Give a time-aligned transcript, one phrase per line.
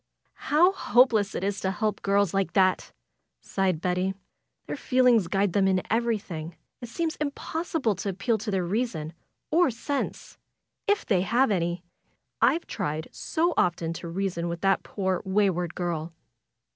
[0.45, 2.91] ^^How hopeless it is to help girls like that!"
[3.39, 4.15] sighed Betty.
[4.65, 6.55] ''Their feelings guide them in everjflhing.
[6.81, 9.13] It seems impossible to appeal to their reason
[9.51, 10.39] or sense;
[10.87, 11.83] if they have any!
[12.41, 16.13] I've tried so often to reason with that poor, wayward girl!"